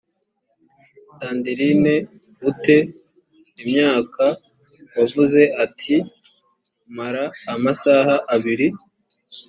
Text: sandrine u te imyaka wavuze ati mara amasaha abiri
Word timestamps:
sandrine 1.15 1.95
u 2.49 2.51
te 2.63 2.77
imyaka 3.61 4.25
wavuze 4.95 5.41
ati 5.63 5.95
mara 6.97 7.23
amasaha 7.53 8.15
abiri 8.35 8.67